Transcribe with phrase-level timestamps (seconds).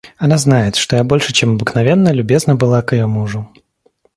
[0.17, 3.47] Она знает, что я больше, чем обыкновенно, любезна была к ее мужу.